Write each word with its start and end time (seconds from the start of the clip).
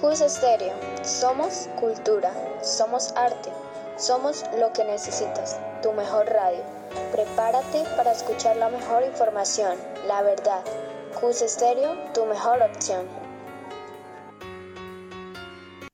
Cus 0.00 0.22
Estéreo, 0.22 0.72
somos 1.02 1.68
cultura, 1.78 2.32
somos 2.62 3.12
arte, 3.16 3.50
somos 3.98 4.44
lo 4.58 4.72
que 4.72 4.82
necesitas, 4.82 5.60
tu 5.82 5.92
mejor 5.92 6.24
radio. 6.24 6.62
Prepárate 7.12 7.84
para 7.98 8.12
escuchar 8.12 8.56
la 8.56 8.70
mejor 8.70 9.04
información, 9.04 9.76
la 10.08 10.22
verdad. 10.22 10.64
Cus 11.20 11.42
Estéreo, 11.42 11.90
tu 12.14 12.24
mejor 12.24 12.62
opción. 12.62 13.04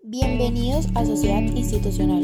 Bienvenidos 0.05 0.87
a 0.95 1.05
Sociedad 1.05 1.43
Institucional. 1.43 2.23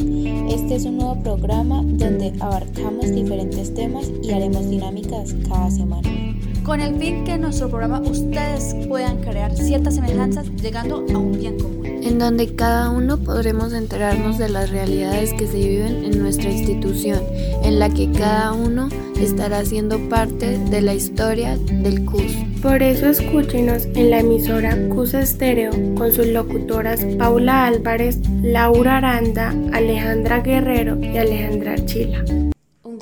Este 0.52 0.76
es 0.76 0.84
un 0.84 0.98
nuevo 0.98 1.20
programa 1.20 1.82
donde 1.82 2.32
abarcamos 2.40 3.10
diferentes 3.10 3.74
temas 3.74 4.08
y 4.22 4.32
haremos 4.32 4.70
dinámicas 4.70 5.34
cada 5.48 5.68
semana. 5.68 6.31
Con 6.64 6.80
el 6.80 6.96
fin 6.96 7.24
que 7.24 7.32
en 7.32 7.40
nuestro 7.40 7.68
programa 7.68 8.00
ustedes 8.00 8.74
puedan 8.86 9.20
crear 9.20 9.54
ciertas 9.56 9.96
semejanzas 9.96 10.46
llegando 10.62 11.04
a 11.12 11.18
un 11.18 11.32
bien 11.32 11.58
común. 11.58 11.84
En 11.84 12.18
donde 12.18 12.54
cada 12.54 12.90
uno 12.90 13.18
podremos 13.18 13.72
enterarnos 13.72 14.38
de 14.38 14.48
las 14.48 14.70
realidades 14.70 15.32
que 15.34 15.48
se 15.48 15.56
viven 15.56 16.04
en 16.04 16.22
nuestra 16.22 16.50
institución, 16.50 17.20
en 17.64 17.78
la 17.80 17.88
que 17.88 18.10
cada 18.12 18.52
uno 18.52 18.88
estará 19.20 19.64
siendo 19.64 19.98
parte 20.08 20.58
de 20.58 20.82
la 20.82 20.94
historia 20.94 21.56
del 21.56 22.04
CUS. 22.04 22.32
Por 22.62 22.80
eso 22.82 23.08
escúchenos 23.08 23.86
en 23.94 24.10
la 24.10 24.20
emisora 24.20 24.76
CUS 24.88 25.14
Estéreo 25.14 25.72
con 25.96 26.12
sus 26.12 26.28
locutoras 26.28 27.04
Paula 27.18 27.66
Álvarez, 27.66 28.18
Laura 28.42 28.98
Aranda, 28.98 29.52
Alejandra 29.72 30.40
Guerrero 30.40 30.96
y 31.00 31.18
Alejandra 31.18 31.74
Chila. 31.84 32.24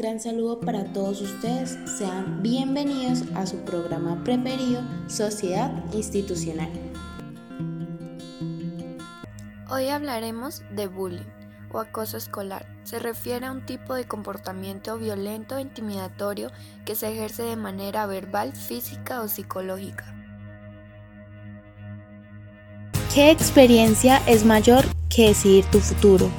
Un 0.01 0.07
gran 0.07 0.19
saludo 0.19 0.59
para 0.61 0.85
todos 0.95 1.21
ustedes. 1.21 1.77
Sean 1.99 2.43
bienvenidos 2.43 3.23
a 3.35 3.47
su 3.47 3.59
programa 3.59 4.25
preferido, 4.25 4.81
Sociedad 5.09 5.71
Institucional. 5.93 6.71
Hoy 9.69 9.89
hablaremos 9.89 10.63
de 10.75 10.87
bullying 10.87 11.29
o 11.71 11.81
acoso 11.81 12.17
escolar. 12.17 12.65
Se 12.85 12.99
refiere 12.99 13.45
a 13.45 13.53
un 13.53 13.67
tipo 13.67 13.93
de 13.93 14.09
comportamiento 14.09 14.97
violento 14.97 15.59
e 15.59 15.61
intimidatorio 15.61 16.51
que 16.87 16.95
se 16.95 17.13
ejerce 17.13 17.43
de 17.43 17.57
manera 17.57 18.07
verbal, 18.07 18.55
física 18.55 19.21
o 19.21 19.29
psicológica. 19.29 20.07
¿Qué 23.15 23.31
experiencia 23.31 24.23
es 24.27 24.47
mayor 24.47 24.87
que 25.11 25.29
decidir 25.29 25.67
tu 25.67 25.79
futuro? 25.79 26.31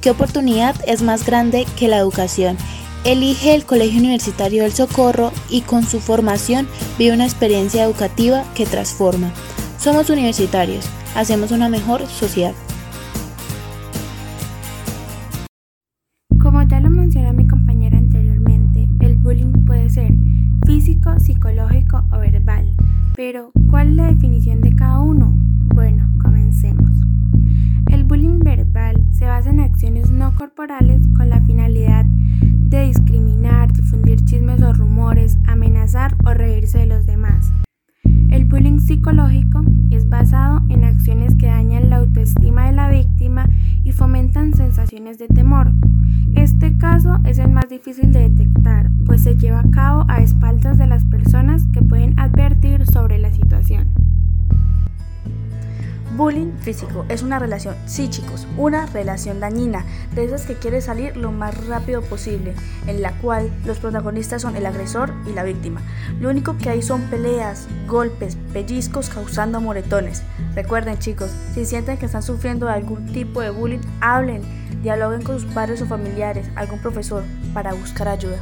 ¿Qué 0.00 0.10
oportunidad 0.10 0.76
es 0.86 1.02
más 1.02 1.26
grande 1.26 1.66
que 1.76 1.88
la 1.88 1.98
educación? 1.98 2.56
Elige 3.08 3.54
el 3.54 3.64
Colegio 3.64 4.00
Universitario 4.00 4.64
del 4.64 4.72
Socorro 4.72 5.32
y 5.48 5.62
con 5.62 5.82
su 5.82 5.98
formación 5.98 6.68
vive 6.98 7.14
una 7.14 7.24
experiencia 7.24 7.82
educativa 7.84 8.44
que 8.54 8.66
transforma. 8.66 9.32
Somos 9.78 10.10
universitarios, 10.10 10.86
hacemos 11.14 11.50
una 11.50 11.70
mejor 11.70 12.06
sociedad. 12.06 12.52
Como 16.38 16.62
ya 16.64 16.80
lo 16.80 16.90
mencionó 16.90 17.32
mi 17.32 17.48
compañera 17.48 17.96
anteriormente, 17.96 18.86
el 19.00 19.16
bullying 19.16 19.64
puede 19.64 19.88
ser 19.88 20.12
físico, 20.66 21.18
psicológico 21.18 22.04
o 22.12 22.18
verbal. 22.18 22.70
Pero, 23.16 23.52
¿cuál 23.70 23.88
es 23.88 23.96
la 23.96 24.06
definición 24.08 24.60
de 24.60 24.76
cada 24.76 24.98
uno? 25.00 25.32
Bueno, 25.74 26.12
comencemos. 26.22 26.90
El 27.90 28.04
bullying 28.04 28.40
verbal 28.40 29.02
se 29.12 29.24
basa 29.24 29.48
en 29.48 29.60
acciones 29.60 30.10
no 30.10 30.34
corporales 30.34 31.00
rumores, 35.08 35.38
amenazar 35.46 36.16
o 36.24 36.34
reírse 36.34 36.78
de 36.78 36.86
los 36.86 37.06
demás. 37.06 37.50
El 38.30 38.44
bullying 38.44 38.78
psicológico 38.78 39.64
es 39.90 40.06
basado 40.08 40.62
en 40.68 40.84
acciones 40.84 41.34
que 41.36 41.46
dañan 41.46 41.88
la 41.88 41.96
autoestima 41.96 42.66
de 42.66 42.72
la 42.72 42.90
víctima 42.90 43.48
y 43.84 43.92
fomentan 43.92 44.52
sensaciones 44.52 45.18
de 45.18 45.28
temor. 45.28 45.72
Este 46.34 46.76
caso 46.76 47.18
es 47.24 47.38
el 47.38 47.50
más 47.50 47.70
difícil 47.70 48.12
de 48.12 48.28
detectar, 48.28 48.90
pues 49.06 49.22
se 49.22 49.36
lleva 49.36 49.60
a 49.60 49.70
cabo 49.70 50.04
a 50.08 50.18
espaldas 50.18 50.76
de 50.76 50.86
las 50.86 51.06
personas 51.06 51.66
que 51.72 51.80
pueden 51.80 52.18
advertir 52.18 52.84
sobre 52.86 53.18
la 53.18 53.32
situación. 53.32 53.47
Bullying 56.18 56.58
físico 56.58 57.06
es 57.08 57.22
una 57.22 57.38
relación, 57.38 57.76
sí 57.86 58.10
chicos, 58.10 58.44
una 58.56 58.86
relación 58.86 59.38
dañina, 59.38 59.84
de 60.16 60.24
esas 60.24 60.46
que 60.46 60.56
quiere 60.56 60.80
salir 60.80 61.16
lo 61.16 61.30
más 61.30 61.68
rápido 61.68 62.02
posible, 62.02 62.54
en 62.88 63.02
la 63.02 63.12
cual 63.18 63.52
los 63.64 63.78
protagonistas 63.78 64.42
son 64.42 64.56
el 64.56 64.66
agresor 64.66 65.12
y 65.28 65.32
la 65.32 65.44
víctima. 65.44 65.80
Lo 66.18 66.28
único 66.28 66.58
que 66.58 66.70
hay 66.70 66.82
son 66.82 67.02
peleas, 67.02 67.68
golpes, 67.86 68.36
pellizcos 68.52 69.10
causando 69.10 69.60
moretones. 69.60 70.24
Recuerden 70.56 70.98
chicos, 70.98 71.30
si 71.54 71.64
sienten 71.64 71.98
que 71.98 72.06
están 72.06 72.24
sufriendo 72.24 72.68
algún 72.68 73.12
tipo 73.12 73.40
de 73.40 73.50
bullying, 73.50 73.78
hablen, 74.00 74.42
dialoguen 74.82 75.22
con 75.22 75.38
sus 75.38 75.48
padres 75.52 75.80
o 75.82 75.86
familiares, 75.86 76.50
algún 76.56 76.80
profesor, 76.80 77.22
para 77.54 77.74
buscar 77.74 78.08
ayuda. 78.08 78.38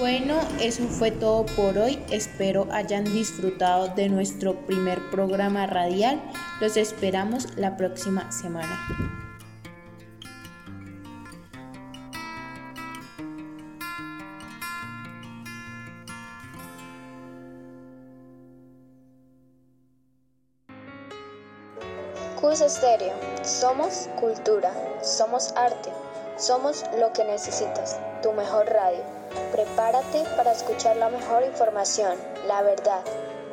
Bueno, 0.00 0.40
eso 0.58 0.84
fue 0.84 1.10
todo 1.10 1.44
por 1.44 1.76
hoy. 1.76 2.02
Espero 2.10 2.66
hayan 2.72 3.04
disfrutado 3.04 3.88
de 3.88 4.08
nuestro 4.08 4.64
primer 4.64 4.98
programa 5.10 5.66
radial. 5.66 6.22
Los 6.58 6.78
esperamos 6.78 7.54
la 7.58 7.76
próxima 7.76 8.32
semana. 8.32 8.80
Cus 22.40 22.62
Estéreo, 22.62 23.12
somos 23.42 24.08
cultura, 24.18 24.72
somos 25.02 25.52
arte, 25.56 25.90
somos 26.40 26.84
lo 26.98 27.12
que 27.12 27.24
necesitas, 27.24 28.00
tu 28.22 28.32
mejor 28.32 28.66
radio. 28.66 29.02
Prepárate 29.52 30.24
para 30.36 30.52
escuchar 30.52 30.96
la 30.96 31.10
mejor 31.10 31.44
información, 31.44 32.16
la 32.46 32.62
verdad. 32.62 33.02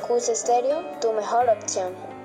Cus 0.07 0.29
Estéreo, 0.29 0.81
tu 1.01 1.11
mejor 1.11 1.49
opción. 1.49 2.16